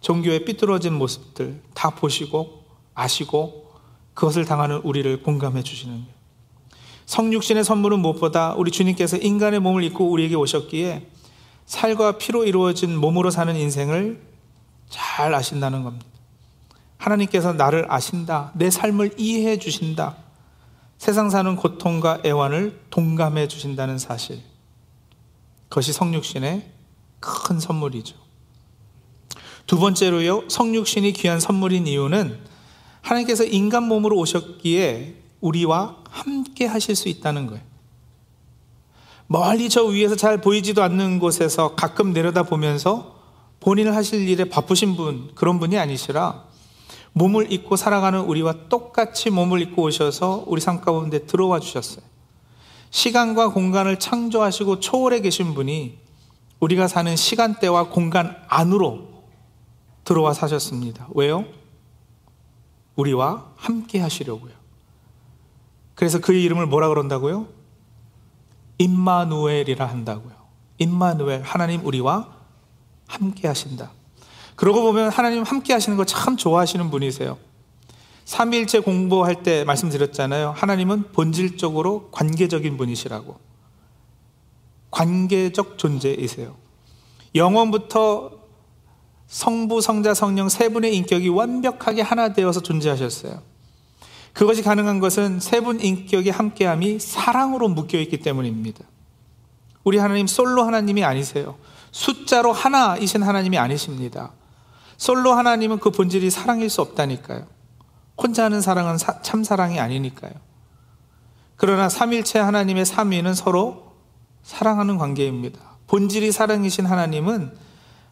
종교의 0.00 0.44
삐뚤어진 0.44 0.94
모습들 0.94 1.60
다 1.74 1.90
보시고 1.90 2.64
아시고 2.94 3.72
그것을 4.14 4.44
당하는 4.44 4.76
우리를 4.78 5.22
공감해 5.22 5.62
주시는 5.62 5.94
거예요. 5.94 6.18
성육신의 7.06 7.64
선물은 7.64 8.00
무엇보다 8.00 8.54
우리 8.54 8.70
주님께서 8.70 9.16
인간의 9.16 9.60
몸을 9.60 9.82
입고 9.84 10.10
우리에게 10.10 10.34
오셨기에 10.34 11.08
살과 11.64 12.18
피로 12.18 12.44
이루어진 12.44 12.96
몸으로 12.96 13.30
사는 13.30 13.54
인생을 13.56 14.20
잘 14.88 15.34
아신다는 15.34 15.84
겁니다. 15.84 16.06
하나님께서 16.98 17.52
나를 17.54 17.90
아신다. 17.90 18.52
내 18.54 18.70
삶을 18.70 19.14
이해해 19.16 19.58
주신다. 19.58 20.16
세상 20.98 21.30
사는 21.30 21.54
고통과 21.54 22.20
애환을 22.26 22.80
동감해 22.90 23.46
주신다는 23.48 23.98
사실. 23.98 24.42
그것이 25.68 25.92
성육신의 25.92 26.70
큰 27.20 27.60
선물이죠. 27.60 28.16
두 29.66 29.78
번째로요, 29.78 30.48
성육신이 30.48 31.12
귀한 31.12 31.40
선물인 31.40 31.86
이유는 31.86 32.38
하나님께서 33.00 33.44
인간 33.44 33.84
몸으로 33.84 34.16
오셨기에 34.18 35.14
우리와 35.40 35.98
함께 36.10 36.66
하실 36.66 36.96
수 36.96 37.08
있다는 37.08 37.46
거예요. 37.46 37.62
멀리 39.28 39.68
저 39.68 39.84
위에서 39.84 40.16
잘 40.16 40.40
보이지도 40.40 40.82
않는 40.82 41.18
곳에서 41.18 41.76
가끔 41.76 42.12
내려다 42.12 42.42
보면서 42.42 43.18
본인을 43.60 43.94
하실 43.94 44.26
일에 44.28 44.46
바쁘신 44.46 44.96
분, 44.96 45.30
그런 45.34 45.60
분이 45.60 45.78
아니시라 45.78 46.47
몸을 47.18 47.52
입고 47.52 47.74
살아가는 47.76 48.20
우리와 48.20 48.68
똑같이 48.68 49.30
몸을 49.30 49.60
입고 49.60 49.82
오셔서 49.82 50.44
우리 50.46 50.60
삶 50.60 50.80
가운데 50.80 51.26
들어와 51.26 51.58
주셨어요. 51.58 52.04
시간과 52.90 53.48
공간을 53.48 53.98
창조하시고 53.98 54.80
초월해 54.80 55.20
계신 55.20 55.52
분이 55.52 55.98
우리가 56.60 56.86
사는 56.88 57.14
시간대와 57.14 57.90
공간 57.90 58.36
안으로 58.48 59.08
들어와 60.04 60.32
사셨습니다. 60.32 61.08
왜요? 61.14 61.44
우리와 62.96 63.52
함께 63.56 64.00
하시려고요. 64.00 64.52
그래서 65.94 66.20
그의 66.20 66.42
이름을 66.44 66.66
뭐라 66.66 66.88
그런다고요? 66.88 67.48
임마누엘이라 68.78 69.84
한다고요. 69.84 70.34
임마누엘, 70.78 71.42
하나님 71.42 71.84
우리와 71.84 72.28
함께 73.08 73.48
하신다. 73.48 73.90
그러고 74.58 74.82
보면 74.82 75.10
하나님 75.10 75.44
함께 75.44 75.72
하시는 75.72 75.96
거참 75.96 76.36
좋아하시는 76.36 76.90
분이세요. 76.90 77.38
삼일체 78.24 78.80
공부할 78.80 79.44
때 79.44 79.62
말씀드렸잖아요. 79.62 80.50
하나님은 80.50 81.12
본질적으로 81.12 82.08
관계적인 82.10 82.76
분이시라고. 82.76 83.38
관계적 84.90 85.78
존재이세요. 85.78 86.56
영원부터 87.36 88.32
성부, 89.28 89.80
성자, 89.80 90.14
성령 90.14 90.48
세 90.48 90.68
분의 90.70 90.96
인격이 90.96 91.28
완벽하게 91.28 92.02
하나 92.02 92.32
되어서 92.32 92.60
존재하셨어요. 92.60 93.40
그것이 94.32 94.62
가능한 94.64 94.98
것은 94.98 95.38
세 95.38 95.60
분 95.60 95.78
인격의 95.80 96.32
함께함이 96.32 96.98
사랑으로 96.98 97.68
묶여 97.68 97.96
있기 98.00 98.18
때문입니다. 98.18 98.84
우리 99.84 99.98
하나님 99.98 100.26
솔로 100.26 100.64
하나님이 100.64 101.04
아니세요. 101.04 101.56
숫자로 101.92 102.52
하나이신 102.52 103.22
하나님이 103.22 103.56
아니십니다. 103.56 104.32
솔로 104.98 105.32
하나님은 105.32 105.78
그 105.78 105.90
본질이 105.90 106.28
사랑일 106.28 106.68
수 106.68 106.82
없다니까요. 106.82 107.46
혼자 108.20 108.44
하는 108.44 108.60
사랑은 108.60 108.98
사, 108.98 109.22
참 109.22 109.44
사랑이 109.44 109.80
아니니까요. 109.80 110.32
그러나 111.56 111.88
삼일체 111.88 112.38
하나님의 112.40 112.84
삼위는 112.84 113.32
서로 113.34 113.94
사랑하는 114.42 114.98
관계입니다. 114.98 115.60
본질이 115.86 116.32
사랑이신 116.32 116.84
하나님은 116.84 117.56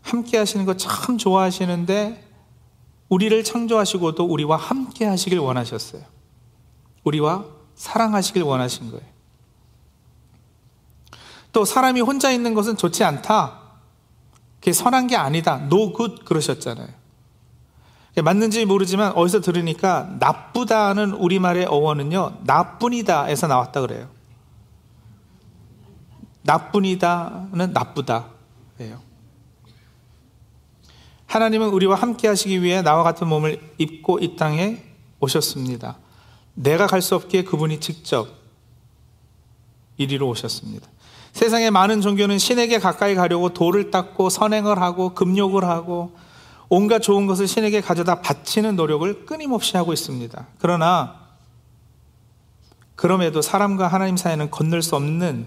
함께 0.03 0.39
하시는 0.39 0.65
거 0.65 0.75
참 0.75 1.19
좋아하시는데 1.19 2.25
우리를 3.09 3.45
창조하시고도 3.45 4.25
우리와 4.25 4.57
함께 4.57 5.05
하시길 5.05 5.39
원하셨어요. 5.39 6.03
우리와 7.05 7.45
사랑하시길 7.75 8.43
원하신 8.43 8.91
거예요. 8.91 9.07
또 11.53 11.65
사람이 11.65 12.01
혼자 12.01 12.31
있는 12.31 12.55
것은 12.55 12.77
좋지 12.77 13.03
않다. 13.05 13.66
그게 14.61 14.73
선한 14.73 15.07
게 15.07 15.17
아니다. 15.17 15.61
no 15.63 15.93
good 15.97 16.25
그러셨잖아요. 16.25 16.89
맞는지 18.25 18.65
모르지만 18.65 19.13
어디서 19.13 19.41
들으니까 19.43 20.17
나쁘다는 20.19 21.13
우리말의 21.13 21.67
어원은요, 21.67 22.39
나뿐이다에서 22.45 23.47
나왔다 23.47 23.83
그래요. 23.83 24.09
나뿐이다는 26.43 27.73
나쁘다예요. 27.73 29.05
하나님은 31.27 31.69
우리와 31.69 31.97
함께 31.97 32.29
하시기 32.29 32.63
위해 32.63 32.81
나와 32.83 33.03
같은 33.03 33.27
몸을 33.27 33.75
입고 33.77 34.21
이 34.21 34.37
땅에 34.37 34.83
오셨습니다. 35.21 35.99
내가 36.55 36.87
갈 36.87 37.03
수 37.03 37.17
없기에 37.17 37.45
그분이 37.45 37.81
직접 37.81 38.29
이리로 39.99 40.29
오셨습니다. 40.29 40.89
세상의 41.37 41.71
많은 41.71 42.01
종교는 42.01 42.39
신에게 42.39 42.79
가까이 42.79 43.15
가려고 43.15 43.51
돌을 43.51 43.91
닦고 43.91 44.31
선행을 44.31 44.81
하고 44.81 45.13
금욕을 45.13 45.65
하고 45.65 46.17
온갖 46.71 47.01
좋은 47.01 47.27
것을 47.27 47.47
신에게 47.47 47.83
가져다 47.83 48.23
바치는 48.23 48.75
노력을 48.75 49.27
끊임없이 49.27 49.77
하고 49.77 49.93
있습니다. 49.93 50.47
그러나 50.59 51.27
그럼에도 52.95 53.43
사람과 53.43 53.87
하나님 53.87 54.17
사이에는 54.17 54.51
건널 54.51 54.81
수 54.81 54.97
없는 54.97 55.47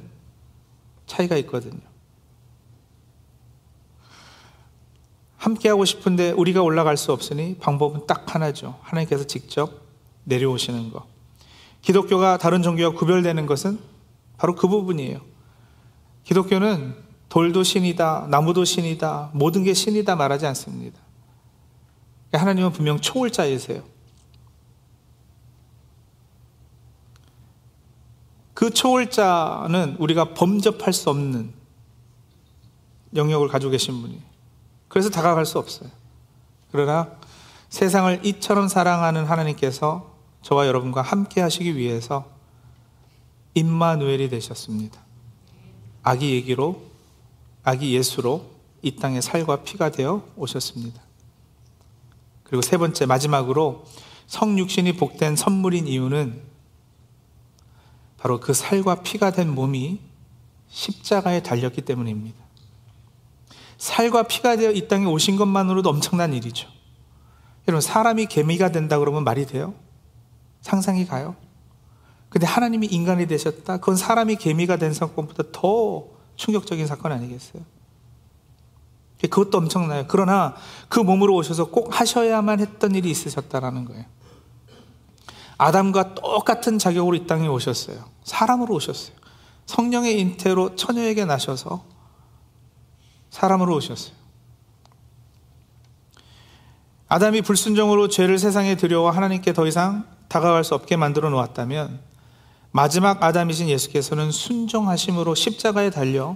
차이가 1.08 1.36
있거든요. 1.38 1.81
함께하고 5.38 5.86
싶은데 5.86 6.29
우리가 6.34 6.62
올라갈 6.62 6.98
수 6.98 7.12
없으니 7.12 7.58
방법은 7.58 8.05
딱 8.05 8.36
하나죠. 8.36 8.77
하나님께서 8.84 9.24
직접 9.24 9.81
내려오시는 10.25 10.91
것. 10.91 11.08
기독교가 11.81 12.38
다른 12.38 12.62
종교와 12.62 12.91
구별되는 12.91 13.48
것은 13.48 13.79
바로 14.38 14.53
그 14.53 14.67
부분이에요. 14.67 15.29
기독교는 16.30 16.96
돌도 17.28 17.64
신이다, 17.64 18.28
나무도 18.30 18.64
신이다, 18.64 19.32
모든 19.34 19.64
게 19.64 19.74
신이다 19.74 20.16
말하지 20.16 20.46
않습니다. 20.46 21.00
하나님은 22.32 22.72
분명 22.72 23.00
초월자이세요. 23.00 23.82
그 28.54 28.70
초월자는 28.70 29.96
우리가 29.98 30.36
범접할 30.36 30.94
수 30.94 31.10
없는 31.10 31.52
영역을 33.16 33.48
가지고 33.48 33.72
계신 33.72 34.00
분이에요. 34.00 34.22
그래서 34.88 35.10
다가갈 35.10 35.48
수 35.48 35.58
없어요. 35.58 35.90
그러나 36.72 37.10
세상을 37.70 38.24
이처럼 38.24 38.68
사랑하는 38.68 39.26
하나님께서 39.26 40.14
저와 40.44 40.68
여러분과 40.68 41.02
함께 41.02 41.42
하시기 41.42 41.76
위해서 41.76 42.30
임마누엘이 43.56 44.30
되셨습니다. 44.30 45.09
아기 46.03 46.32
얘기로, 46.32 46.82
아기 47.63 47.94
예수로 47.94 48.50
이 48.82 48.96
땅에 48.96 49.22
살과 49.22 49.63
피가 49.63 49.91
되어 49.91 50.24
오셨습니다. 50.36 51.01
그리고 52.44 52.62
세 52.62 52.77
번째, 52.77 53.06
마지막으로 53.06 53.86
성육신이 54.27 54.94
복된 54.94 55.36
선물인 55.36 55.88
이유는 55.88 56.41
바로 58.18 58.39
그 58.39 58.53
살과 58.53 59.01
피가 59.01 59.32
된 59.32 59.53
몸이 59.53 60.00
십자가에 60.70 61.41
달렸기 61.41 61.82
때문입니다. 61.82 62.38
살과 63.77 64.24
피가 64.24 64.58
되어 64.58 64.72
이 64.72 64.88
땅에 64.88 65.06
오신 65.06 65.38
것만으로도 65.38 65.89
엄청난 65.89 66.34
일이죠. 66.34 66.68
여러분, 67.68 67.82
사람이 67.82 68.25
개미가 68.27 68.72
된다 68.72 69.00
그러면 69.00 69.24
말이 69.24 69.46
돼요? 69.46 69.74
상상이 70.62 71.06
가요? 71.06 71.36
근데 72.30 72.46
하나님이 72.46 72.88
인간이 72.88 73.28
되셨다? 73.28 73.78
그건 73.78 73.96
사람이 73.96 74.36
개미가 74.36 74.78
된 74.78 74.94
사건보다 74.94 75.44
더 75.52 76.06
충격적인 76.36 76.86
사건 76.88 77.12
아니겠어요? 77.12 77.64
그것도 79.22 79.58
엄청나요. 79.58 80.06
그러나 80.08 80.56
그 80.88 81.00
몸으로 81.00 81.36
오셔서 81.36 81.66
꼭 81.66 82.00
하셔야만 82.00 82.62
했던 82.62 82.96
일이 82.96 83.10
있으셨다라는 83.10 83.86
거예요. 83.86 84.06
아담과 85.58 86.16
똑같은 86.16 86.80
자격으로 86.80 87.16
이 87.16 87.28
땅에 87.28 87.48
오셨어요. 87.48 88.06
사람으로 88.24 88.74
오셨어요. 88.76 89.16
성령의 89.66 90.20
인태로 90.20 90.78
처녀에게 90.78 91.26
나셔서 91.26 91.84
사람으로 93.30 93.76
오셨어요. 93.76 94.13
아담이 97.10 97.42
불순종으로 97.42 98.08
죄를 98.08 98.38
세상에 98.38 98.78
들여와 98.78 99.12
하나님께 99.12 99.52
더 99.52 99.68
이상 99.68 100.06
다가갈 100.30 100.63
수 100.63 100.76
없게 100.76 100.96
만들어 100.96 101.30
놓았다면 101.30 102.09
마지막 102.71 103.23
아담이신 103.23 103.67
예수께서는 103.69 104.32
순종하심으로 104.32 105.36
십자가에 105.36 105.89
달려 105.89 106.36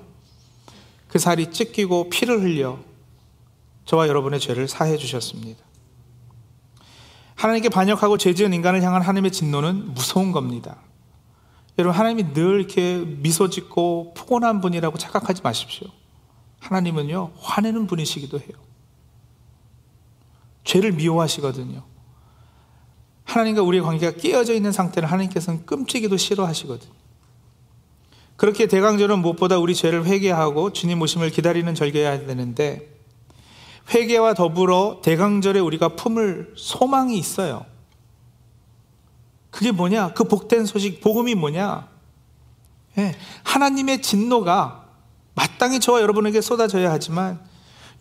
그 1.08 1.20
살이 1.20 1.52
찢기고 1.52 2.10
피를 2.10 2.42
흘려 2.42 2.80
저와 3.86 4.08
여러분의 4.08 4.40
죄를 4.40 4.68
사해 4.68 4.98
주셨습니다. 4.98 5.64
하나님께 7.36 7.70
반역하고 7.70 8.18
죄 8.18 8.34
지은 8.34 8.54
인간을 8.54 8.82
향한 8.82 9.02
하나님의 9.02 9.32
진노는 9.32 9.94
무서운 9.94 10.32
겁니다. 10.32 10.78
여러분, 11.78 11.98
하나님이 11.98 12.34
늘 12.34 12.60
이렇게 12.60 13.00
미소 13.00 13.50
짓고 13.50 14.14
포근한 14.16 14.62
분이라고 14.62 14.98
착각하지 14.98 15.42
마십시오. 15.42 15.88
하나님은요, 16.60 17.32
화내는 17.40 17.88
분이시기도 17.88 18.40
해요. 18.40 18.52
죄를 20.64 20.94
미워하시거든요. 20.94 21.84
하나님과 23.34 23.64
우리의 23.64 23.84
관계가 23.84 24.18
깨어져 24.18 24.54
있는 24.54 24.72
상태를 24.72 25.12
하나님께서는 25.12 25.66
끔찍이도 25.66 26.18
싫어하시거든요. 26.18 26.92
그렇게 28.36 28.68
대강절은 28.68 29.20
무엇보다 29.20 29.58
우리 29.58 29.74
죄를 29.76 30.06
회개하고 30.06 30.74
주님 30.74 31.02
오심을 31.02 31.30
기다리는 31.32 31.74
절개해야 31.74 32.26
되는데 32.26 32.90
회개와 33.94 34.34
더불어 34.34 35.02
대강절에 35.04 35.60
우리가 35.60 35.90
품을 35.90 36.54
소망이 36.56 37.18
있어요. 37.18 37.66
그게 39.50 39.72
뭐냐? 39.72 40.14
그 40.14 40.24
복된 40.24 40.66
소식, 40.66 41.02
복음이 41.02 41.36
뭐냐? 41.36 41.88
네, 42.96 43.16
하나님의 43.44 44.02
진노가 44.02 44.86
마땅히 45.36 45.80
저와 45.80 46.02
여러분에게 46.02 46.42
쏟아져야 46.42 46.92
하지만 46.92 47.40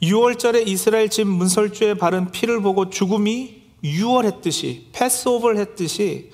6월절에 0.02 0.66
이스라엘 0.66 1.08
집 1.08 1.26
문설주에 1.26 1.94
바른 1.94 2.30
피를 2.30 2.60
보고 2.60 2.90
죽음이 2.90 3.61
6월 3.82 4.24
했듯이 4.26 4.88
패스오버를 4.92 5.58
했듯이 5.58 6.30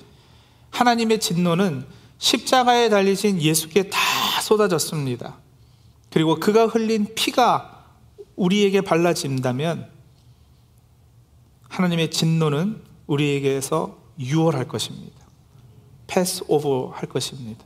하나님의 0.71 1.19
진노는 1.19 1.85
십자가에 2.17 2.89
달리신 2.89 3.41
예수께 3.41 3.89
다 3.89 3.97
쏟아졌습니다. 4.41 5.37
그리고 6.11 6.39
그가 6.39 6.67
흘린 6.67 7.07
피가 7.15 7.85
우리에게 8.35 8.81
발라진다면 8.81 9.89
하나님의 11.69 12.11
진노는 12.11 12.81
우리에게서 13.07 13.97
유월할 14.19 14.67
것입니다. 14.67 15.15
패스 16.07 16.43
오버 16.47 16.91
할 16.93 17.07
것입니다. 17.07 17.63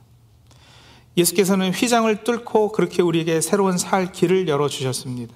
예수께서는 1.16 1.72
휘장을 1.72 2.24
뚫고 2.24 2.72
그렇게 2.72 3.02
우리에게 3.02 3.40
새로운 3.40 3.78
살 3.78 4.12
길을 4.12 4.48
열어 4.48 4.68
주셨습니다. 4.68 5.34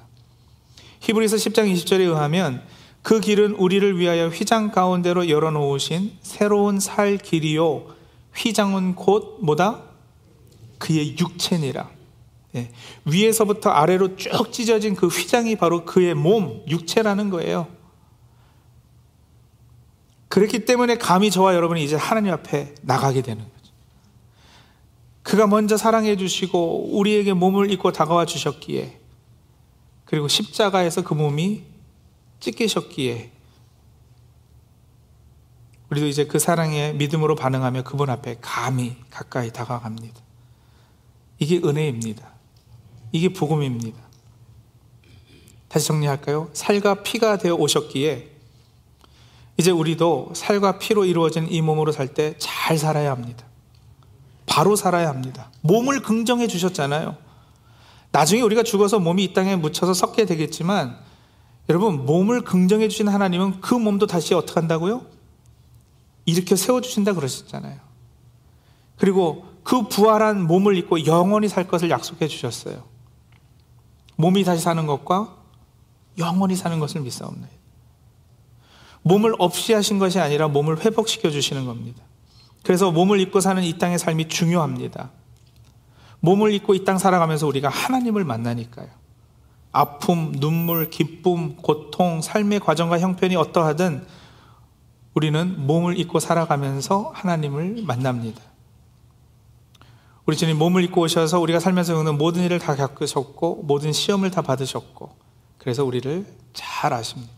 히브리서 1.00 1.36
10장 1.36 1.72
20절에 1.72 2.00
의하면 2.00 2.66
그 3.08 3.20
길은 3.20 3.54
우리를 3.54 3.98
위하여 3.98 4.28
휘장 4.28 4.70
가운데로 4.70 5.30
열어 5.30 5.50
놓으신 5.50 6.18
새로운 6.20 6.78
살 6.78 7.16
길이요 7.16 7.86
휘장은 8.36 8.96
곧 8.96 9.38
뭐다? 9.40 9.82
그의 10.76 11.16
육체니라. 11.18 11.88
예, 12.56 12.70
위에서부터 13.06 13.70
아래로 13.70 14.16
쭉 14.16 14.52
찢어진 14.52 14.94
그 14.94 15.06
휘장이 15.06 15.56
바로 15.56 15.86
그의 15.86 16.12
몸, 16.12 16.62
육체라는 16.68 17.30
거예요. 17.30 17.68
그렇기 20.28 20.66
때문에 20.66 20.98
감히 20.98 21.30
저와 21.30 21.54
여러분이 21.54 21.82
이제 21.82 21.96
하나님 21.96 22.34
앞에 22.34 22.74
나가게 22.82 23.22
되는 23.22 23.42
거죠. 23.42 23.72
그가 25.22 25.46
먼저 25.46 25.78
사랑해 25.78 26.18
주시고 26.18 26.98
우리에게 26.98 27.32
몸을 27.32 27.70
입고 27.70 27.90
다가와 27.90 28.26
주셨기에 28.26 28.98
그리고 30.04 30.28
십자가에서 30.28 31.04
그 31.04 31.14
몸이 31.14 31.77
찢기셨기에 32.40 33.32
우리도 35.90 36.06
이제 36.06 36.26
그 36.26 36.38
사랑에 36.38 36.92
믿음으로 36.92 37.34
반응하며 37.34 37.82
그분 37.84 38.10
앞에 38.10 38.38
감히 38.40 38.96
가까이 39.10 39.50
다가갑니다. 39.50 40.20
이게 41.38 41.56
은혜입니다. 41.64 42.28
이게 43.12 43.32
복음입니다. 43.32 43.98
다시 45.68 45.86
정리할까요? 45.86 46.50
살과 46.52 47.02
피가 47.02 47.38
되어 47.38 47.54
오셨기에 47.54 48.30
이제 49.56 49.70
우리도 49.70 50.32
살과 50.34 50.78
피로 50.78 51.04
이루어진 51.04 51.50
이 51.50 51.60
몸으로 51.62 51.92
살 51.92 52.08
때 52.14 52.34
잘 52.38 52.76
살아야 52.78 53.10
합니다. 53.10 53.44
바로 54.46 54.76
살아야 54.76 55.08
합니다. 55.08 55.50
몸을 55.62 56.02
긍정해 56.02 56.48
주셨잖아요. 56.48 57.16
나중에 58.12 58.40
우리가 58.42 58.62
죽어서 58.62 58.98
몸이 58.98 59.24
이 59.24 59.32
땅에 59.34 59.56
묻혀서 59.56 59.94
썩게 59.94 60.26
되겠지만 60.26 60.98
여러분 61.68 62.06
몸을 62.06 62.42
긍정해 62.42 62.88
주신 62.88 63.08
하나님은 63.08 63.60
그 63.60 63.74
몸도 63.74 64.06
다시 64.06 64.34
어떻게 64.34 64.58
한다고요? 64.58 65.06
이렇게 66.24 66.56
세워주신다 66.56 67.12
그러셨잖아요. 67.12 67.78
그리고 68.96 69.46
그 69.62 69.88
부활한 69.88 70.46
몸을 70.46 70.76
입고 70.76 71.06
영원히 71.06 71.48
살 71.48 71.68
것을 71.68 71.90
약속해 71.90 72.26
주셨어요. 72.26 72.84
몸이 74.16 74.44
다시 74.44 74.62
사는 74.62 74.86
것과 74.86 75.36
영원히 76.18 76.56
사는 76.56 76.78
것을 76.78 77.02
믿사옵나이다. 77.02 77.58
몸을 79.02 79.34
없이 79.38 79.72
하신 79.72 79.98
것이 79.98 80.18
아니라 80.18 80.48
몸을 80.48 80.84
회복시켜 80.84 81.30
주시는 81.30 81.66
겁니다. 81.66 82.02
그래서 82.64 82.90
몸을 82.90 83.20
입고 83.20 83.40
사는 83.40 83.62
이 83.62 83.78
땅의 83.78 83.98
삶이 83.98 84.28
중요합니다. 84.28 85.10
몸을 86.20 86.52
입고 86.54 86.74
이 86.74 86.84
땅 86.84 86.98
살아가면서 86.98 87.46
우리가 87.46 87.68
하나님을 87.68 88.24
만나니까요. 88.24 88.88
아픔, 89.78 90.32
눈물, 90.32 90.90
기쁨, 90.90 91.54
고통, 91.54 92.20
삶의 92.20 92.58
과정과 92.58 92.98
형편이 92.98 93.36
어떠하든 93.36 94.04
우리는 95.14 95.66
몸을 95.68 95.96
입고 96.00 96.18
살아가면서 96.18 97.12
하나님을 97.14 97.84
만납니다. 97.86 98.42
우리 100.26 100.36
주님 100.36 100.58
몸을 100.58 100.82
입고 100.82 101.02
오셔서 101.02 101.38
우리가 101.38 101.60
살면서 101.60 101.94
겪는 101.94 102.18
모든 102.18 102.42
일을 102.42 102.58
다 102.58 102.74
겪으셨고 102.74 103.62
모든 103.68 103.92
시험을 103.92 104.32
다 104.32 104.42
받으셨고 104.42 105.16
그래서 105.58 105.84
우리를 105.84 106.26
잘 106.54 106.92
아십니다. 106.92 107.32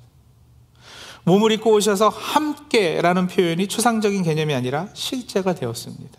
몸을 1.25 1.53
입고 1.53 1.75
오셔서 1.75 2.09
함께라는 2.09 3.27
표현이 3.27 3.69
추상적인 3.69 4.23
개념이 4.23 4.55
아니라 4.55 4.89
실제가 4.95 5.55
되었습니다. 5.55 6.19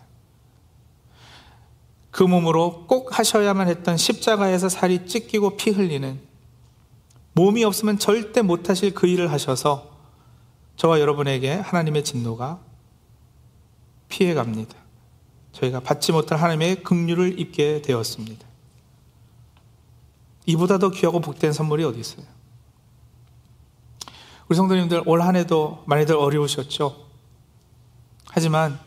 그 2.12 2.22
몸으로 2.22 2.86
꼭 2.86 3.18
하셔야만 3.18 3.68
했던 3.68 3.96
십자가에서 3.96 4.68
살이 4.68 5.06
찢기고 5.06 5.56
피 5.56 5.70
흘리는 5.70 6.20
몸이 7.32 7.64
없으면 7.64 7.98
절대 7.98 8.42
못하실 8.42 8.92
그 8.92 9.06
일을 9.06 9.32
하셔서 9.32 9.90
저와 10.76 11.00
여러분에게 11.00 11.54
하나님의 11.54 12.04
진노가 12.04 12.60
피해갑니다. 14.08 14.74
저희가 15.52 15.80
받지 15.80 16.12
못할 16.12 16.38
하나님의 16.38 16.82
긍휼을 16.82 17.40
입게 17.40 17.80
되었습니다. 17.80 18.46
이보다 20.44 20.78
더 20.78 20.90
귀하고 20.90 21.20
복된 21.20 21.52
선물이 21.54 21.82
어디 21.84 22.00
있어요? 22.00 22.26
우리 24.48 24.56
성도님들 24.56 25.04
올 25.06 25.22
한 25.22 25.34
해도 25.36 25.82
많이들 25.86 26.14
어려우셨죠? 26.14 26.94
하지만 28.26 28.78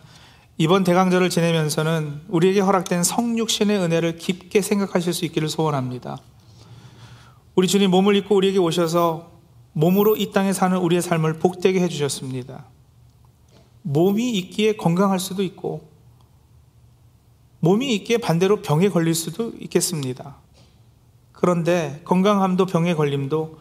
이번 0.58 0.86
대강절을 0.86 1.30
지내면서는 1.30 2.22
우리에게 2.30 2.62
허락된 2.62 3.04
성육신의 3.04 3.78
은혜를 3.78 4.16
깊게 4.18 4.62
생각하실 4.62 5.14
수 5.14 5.26
있기를 5.26 5.50
소원합니다. 5.50 6.18
우리 7.56 7.68
주님 7.68 7.92
몸을 7.92 8.16
입고 8.16 8.36
우리에게 8.36 8.58
오셔서 8.60 9.32
몸으로 9.74 10.16
이 10.16 10.32
땅에 10.32 10.54
사는 10.54 10.78
우리의 10.78 11.02
삶을 11.02 11.40
복되게 11.40 11.82
해주셨습니다. 11.82 12.66
몸이 13.82 14.32
있기에 14.32 14.78
건강할 14.78 15.20
수도 15.20 15.44
있고, 15.44 15.90
몸이 17.60 17.94
있기에 17.96 18.18
반대로 18.18 18.62
병에 18.62 18.88
걸릴 18.88 19.14
수도 19.14 19.52
있겠습니다. 19.60 20.38
그런데 21.34 22.02
건강함도 22.06 22.66
병에 22.66 22.94
걸림도 22.94 23.60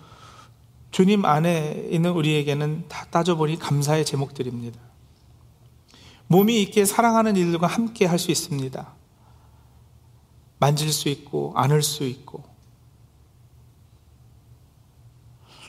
주님 0.93 1.25
안에 1.25 1.89
있는 1.91 2.13
우리에게는 2.13 2.85
다 2.89 3.07
따져보니 3.11 3.59
감사의 3.59 4.05
제목들입니다. 4.05 4.94
몸이 6.27 6.63
있기에 6.63 6.85
사랑하는 6.85 7.37
일들과 7.37 7.67
함께 7.67 8.07
할 8.07 8.19
수 8.19 8.31
있습니다. 8.31 8.87
만질 10.59 10.93
수 10.93 11.09
있고, 11.09 11.53
안을 11.55 11.83
수 11.83 12.05
있고. 12.05 12.45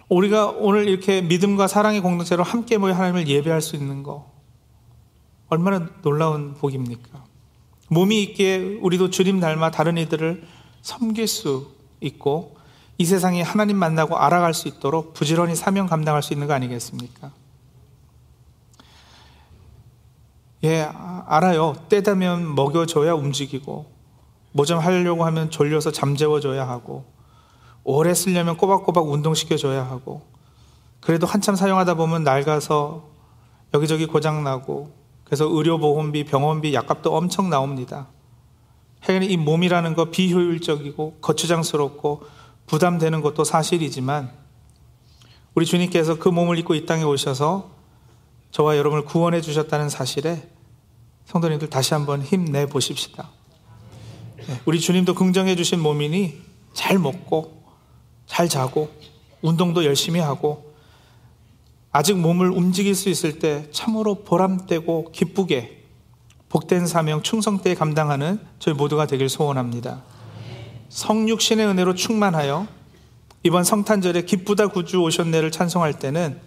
우리가 0.07 0.49
오늘 0.51 0.87
이렇게 0.87 1.21
믿음과 1.21 1.67
사랑의 1.67 2.01
공동체로 2.01 2.43
함께 2.43 2.77
모여 2.77 2.93
하나님을 2.93 3.27
예배할 3.27 3.61
수 3.61 3.75
있는 3.75 4.03
거, 4.03 4.31
얼마나 5.47 5.89
놀라운 6.01 6.53
복입니까? 6.53 7.25
몸이 7.89 8.21
있기에 8.23 8.79
우리도 8.81 9.09
주님 9.09 9.39
닮아 9.39 9.71
다른 9.71 9.97
이들을 9.97 10.47
섬길 10.81 11.27
수 11.27 11.71
있고, 12.01 12.55
이 12.97 13.05
세상에 13.05 13.41
하나님 13.41 13.77
만나고 13.77 14.17
알아갈 14.17 14.53
수 14.53 14.67
있도록 14.67 15.13
부지런히 15.13 15.55
사명 15.55 15.87
감당할 15.87 16.23
수 16.23 16.33
있는 16.33 16.47
거 16.47 16.53
아니겠습니까? 16.53 17.31
예, 20.65 20.89
알아요. 21.27 21.75
때 21.89 22.01
되면 22.01 22.55
먹여줘야 22.55 23.13
움직이고, 23.13 23.85
뭐 24.51 24.65
좀 24.65 24.79
하려고 24.79 25.25
하면 25.25 25.51
졸려서 25.51 25.91
잠재워줘야 25.91 26.67
하고, 26.67 27.05
오래 27.83 28.13
쓰려면 28.13 28.57
꼬박꼬박 28.57 29.07
운동시켜줘야 29.07 29.83
하고, 29.83 30.21
그래도 31.01 31.27
한참 31.27 31.55
사용하다 31.55 31.93
보면 31.93 32.23
낡아서 32.23 33.03
여기저기 33.73 34.07
고장나고, 34.07 34.91
그래서 35.23 35.45
의료보험비, 35.45 36.23
병원비, 36.25 36.73
약값도 36.73 37.15
엄청 37.15 37.49
나옵니다. 37.49 38.07
하여간 39.01 39.29
이 39.29 39.37
몸이라는 39.37 39.93
거 39.93 40.05
비효율적이고 40.05 41.17
거추장스럽고 41.21 42.23
부담되는 42.65 43.21
것도 43.21 43.43
사실이지만 43.43 44.31
우리 45.53 45.65
주님께서 45.65 46.17
그 46.17 46.27
몸을 46.29 46.57
입고 46.57 46.73
이 46.73 46.87
땅에 46.87 47.03
오셔서 47.03 47.69
저와 48.49 48.77
여러분을 48.77 49.05
구원해 49.05 49.41
주셨다는 49.41 49.89
사실에 49.89 50.49
성도님들 51.25 51.69
다시 51.69 51.93
한번 51.93 52.21
힘내 52.21 52.65
보십시다. 52.65 53.29
네, 54.47 54.61
우리 54.65 54.79
주님도 54.79 55.15
긍정해 55.15 55.55
주신 55.55 55.79
몸이니 55.81 56.41
잘 56.73 56.99
먹고 56.99 57.63
잘 58.27 58.47
자고 58.47 58.89
운동도 59.41 59.85
열심히 59.85 60.19
하고 60.19 60.73
아직 61.91 62.17
몸을 62.17 62.51
움직일 62.51 62.93
수 62.93 63.09
있을 63.09 63.39
때 63.39 63.67
참으로 63.71 64.23
보람되고 64.23 65.11
기쁘게 65.11 65.83
복된 66.49 66.87
사명 66.87 67.21
충성때 67.21 67.73
감당하는 67.75 68.39
저희 68.59 68.75
모두가 68.75 69.07
되길 69.07 69.29
소원합니다. 69.29 70.03
성육신의 70.89 71.65
은혜로 71.67 71.95
충만하여 71.95 72.67
이번 73.43 73.63
성탄절에 73.63 74.23
기쁘다 74.23 74.67
구주 74.67 75.01
오셨네를 75.01 75.51
찬송할 75.51 75.99
때는 75.99 76.39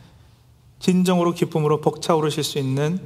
진정으로 0.80 1.32
기쁨으로 1.34 1.80
벅차오르실 1.80 2.44
수 2.44 2.58
있는 2.58 3.00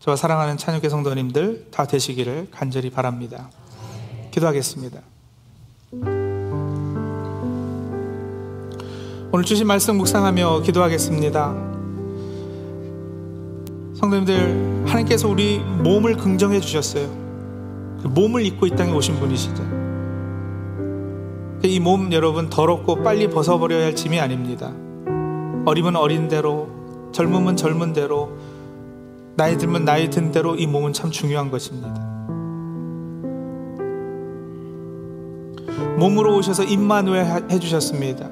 저와 0.00 0.16
사랑하는 0.16 0.56
찬육회 0.56 0.88
성도님들 0.88 1.66
다 1.70 1.84
되시기를 1.86 2.48
간절히 2.50 2.88
바랍니다. 2.90 3.50
기도하겠습니다. 4.30 5.00
오늘 9.32 9.44
주신 9.44 9.66
말씀 9.66 9.98
묵상하며 9.98 10.62
기도하겠습니다. 10.62 11.54
성도님들, 13.94 14.84
하나님께서 14.86 15.28
우리 15.28 15.58
몸을 15.58 16.16
긍정해 16.16 16.60
주셨어요. 16.60 17.06
그 18.02 18.08
몸을 18.08 18.46
입고 18.46 18.66
이 18.66 18.70
땅에 18.70 18.92
오신 18.92 19.20
분이시죠. 19.20 19.80
이 21.62 21.78
몸 21.78 22.10
여러분 22.14 22.48
더럽고 22.48 23.02
빨리 23.02 23.28
벗어버려야 23.28 23.84
할 23.84 23.94
짐이 23.94 24.18
아닙니다. 24.18 24.72
어리면 25.66 25.96
어린 25.96 26.26
대로, 26.28 26.70
젊으면 27.12 27.56
젊은 27.56 27.92
대로, 27.92 28.30
나이 29.40 29.56
들면 29.56 29.86
나이 29.86 30.10
든 30.10 30.30
대로 30.32 30.54
이 30.54 30.66
몸은 30.66 30.92
참 30.92 31.10
중요한 31.10 31.50
것입니다. 31.50 31.94
몸으로 35.96 36.36
오셔서 36.36 36.64
임마누엘 36.64 37.24
해주셨습니다. 37.50 38.28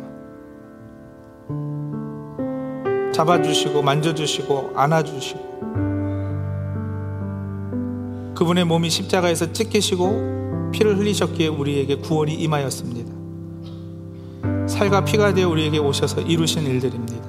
잡아주시고 3.14 3.80
만져주시고 3.80 4.72
안아주시고 4.74 5.40
그분의 8.34 8.66
몸이 8.66 8.90
십자가에서 8.90 9.50
찢기시고 9.50 10.72
피를 10.72 10.98
흘리셨기에 10.98 11.48
우리에게 11.48 11.96
구원이 11.96 12.34
임하였습니다. 12.34 13.14
살과 14.66 15.06
피가 15.06 15.32
되어 15.32 15.48
우리에게 15.48 15.78
오셔서 15.78 16.20
이루신 16.20 16.64
일들입니다. 16.64 17.26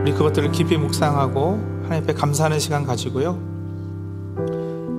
우리 0.00 0.12
그것들을 0.12 0.50
깊이 0.52 0.78
묵상하고 0.78 1.81
하나님 1.92 2.04
앞에 2.04 2.14
감사하는 2.14 2.58
시간 2.58 2.84
가지고요. 2.84 3.38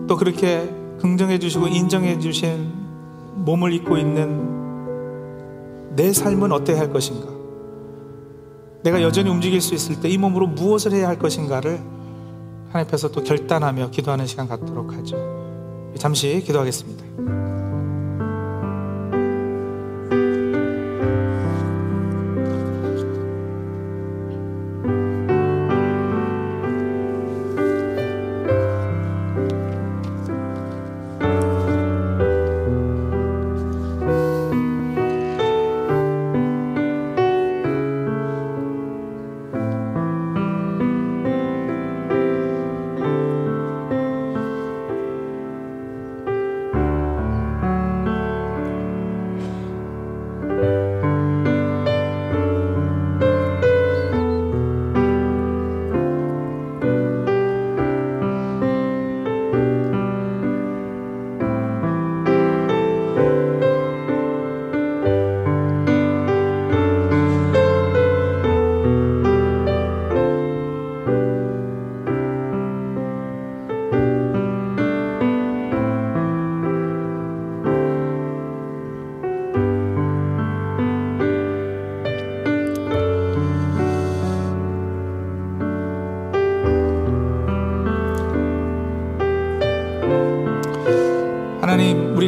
또 0.07 0.15
그렇게 0.15 0.71
긍정해 0.99 1.39
주시고 1.39 1.67
인정해 1.67 2.19
주신 2.19 2.71
몸을 3.35 3.73
입고 3.73 3.97
있는 3.97 5.95
내 5.95 6.13
삶은 6.13 6.51
어때야 6.51 6.79
할 6.79 6.93
것인가? 6.93 7.27
내가 8.83 9.01
여전히 9.01 9.31
움직일 9.31 9.59
수 9.59 9.73
있을 9.73 9.99
때 10.01 10.09
이 10.09 10.19
몸으로 10.19 10.45
무엇을 10.45 10.91
해야 10.91 11.07
할 11.07 11.17
것인가를 11.17 11.79
하나님 12.67 12.87
앞에서 12.87 13.09
또 13.11 13.23
결단하며 13.23 13.89
기도하는 13.89 14.27
시간 14.27 14.47
갖도록 14.47 14.93
하죠. 14.93 15.17
잠시 15.97 16.43
기도하겠습니다. 16.45 17.52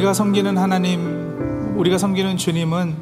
우리가 0.06 0.14
섬기는 0.14 0.56
하나님, 0.56 1.74
우리가 1.80 1.98
섬기는 1.98 2.38
주님은 2.38 2.96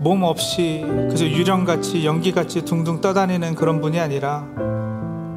몸 0.00 0.22
없이 0.22 0.84
그저 1.08 1.24
유령같이 1.24 2.04
연기같이 2.04 2.62
둥둥 2.62 3.00
떠다니는 3.00 3.54
그런 3.54 3.80
분이 3.80 3.98
아니라 3.98 4.40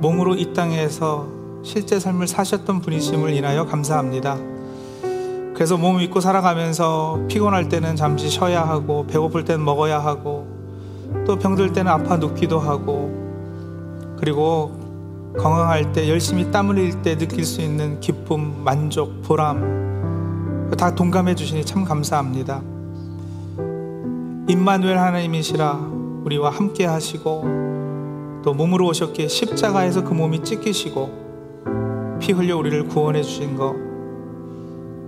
몸으로 0.02 0.36
이 0.36 0.54
땅에서 0.54 1.30
실제 1.64 2.02
삶을 2.02 2.28
사셨던 2.28 2.82
분이심을 2.82 3.34
인하여 3.34 3.66
감사합니다. 3.66 4.38
그래서 5.54 5.78
몸 5.78 6.00
믿고 6.00 6.20
살아가면서 6.20 7.22
피곤할 7.30 7.70
때는 7.70 7.96
잠시 7.96 8.28
쉬어야 8.28 8.68
하고 8.68 9.08
배고플 9.08 9.46
때는 9.46 9.64
먹어야 9.64 10.00
하고 10.00 10.48
또 11.26 11.40
병들 11.40 11.72
때는 11.72 11.90
아파 11.90 12.18
눕기도 12.18 12.60
하고 12.60 13.10
그리고 14.20 14.78
건강할 15.38 15.94
때 15.94 16.10
열심히 16.10 16.52
땀 16.52 16.68
흘릴 16.68 17.02
때 17.04 17.18
느낄 17.18 17.46
수 17.46 17.62
있는 17.62 18.02
기쁨, 18.02 18.66
만족, 18.66 19.22
보람 19.22 19.87
다 20.76 20.94
동감해 20.94 21.36
주시니 21.36 21.66
참 21.66 21.84
감사합니다. 21.84 22.62
임마누엘 24.50 24.98
하나님이시라 24.98 25.74
우리와 26.24 26.50
함께 26.50 26.86
하시고 26.86 28.42
또 28.44 28.54
몸으로 28.54 28.88
오셨기에 28.88 29.28
십자가에서 29.28 30.04
그 30.04 30.14
몸이 30.14 30.44
찢기시고 30.44 32.18
피 32.20 32.32
흘려 32.32 32.58
우리를 32.58 32.88
구원해 32.88 33.22
주신 33.22 33.56
거 33.56 33.76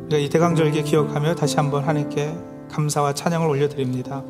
우리가 0.06 0.18
이 0.18 0.30
대강절기 0.30 0.84
기억하며 0.84 1.36
다시 1.36 1.56
한번 1.58 1.84
하나님께 1.84 2.36
감사와 2.72 3.14
찬양을 3.14 3.48
올려드립니다. 3.48 4.24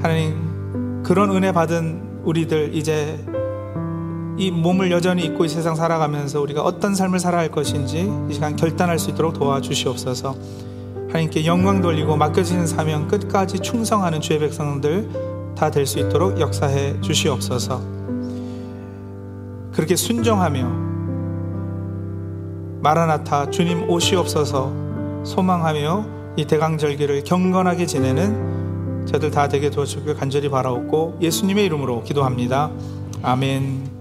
하나님 0.00 1.02
그런 1.02 1.30
은혜 1.30 1.52
받은 1.52 2.20
우리들 2.24 2.74
이제 2.74 3.18
이 4.38 4.50
몸을 4.50 4.90
여전히 4.90 5.24
입고 5.24 5.44
이 5.44 5.48
세상 5.48 5.74
살아가면서 5.74 6.40
우리가 6.40 6.62
어떤 6.62 6.94
삶을 6.94 7.18
살아야 7.18 7.42
할 7.42 7.50
것인지 7.50 8.10
이 8.28 8.34
시간 8.34 8.56
결단할 8.56 8.98
수 8.98 9.10
있도록 9.10 9.34
도와주시옵소서. 9.34 10.36
하나님께 11.08 11.46
영광 11.46 11.80
돌리고 11.80 12.16
맡겨지는 12.16 12.66
사명 12.66 13.08
끝까지 13.08 13.60
충성하는 13.60 14.20
주의 14.20 14.38
백성들 14.38 15.54
다 15.56 15.70
될 15.70 15.86
수 15.86 15.98
있도록 15.98 16.38
역사해 16.38 17.00
주시옵소서. 17.00 17.80
그렇게 19.72 19.96
순종하며 19.96 20.86
마라나타 22.82 23.50
주님 23.50 23.88
오시옵소서 23.88 24.72
소망하며 25.24 26.06
이 26.36 26.44
대강절기를 26.44 27.24
경건하게 27.24 27.86
지내는 27.86 29.06
저들 29.06 29.30
다 29.30 29.48
되게 29.48 29.70
도와주길 29.70 30.14
간절히 30.14 30.48
바라옵고 30.50 31.18
예수님의 31.22 31.64
이름으로 31.66 32.02
기도합니다. 32.04 32.70
아멘. 33.22 33.95